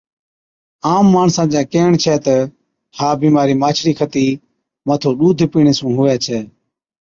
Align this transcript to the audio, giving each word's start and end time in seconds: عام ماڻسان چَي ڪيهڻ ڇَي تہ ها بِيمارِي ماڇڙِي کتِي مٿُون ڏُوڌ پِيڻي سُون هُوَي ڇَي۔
عام 0.91 1.05
ماڻسان 1.15 1.47
چَي 1.55 1.61
ڪيهڻ 1.73 1.91
ڇَي 2.03 2.15
تہ 2.25 2.35
ها 2.97 3.09
بِيمارِي 3.21 3.55
ماڇڙِي 3.63 3.93
کتِي 3.99 4.25
مٿُون 4.87 5.13
ڏُوڌ 5.19 5.39
پِيڻي 5.51 5.73
سُون 5.79 5.91
هُوَي 5.97 6.15
ڇَي۔ 6.25 6.39